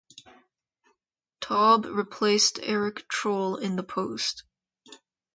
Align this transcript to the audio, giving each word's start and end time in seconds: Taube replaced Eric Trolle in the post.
Taube 1.41 1.85
replaced 1.85 2.59
Eric 2.63 3.07
Trolle 3.07 3.57
in 3.57 3.75
the 3.75 3.83
post. 3.83 4.45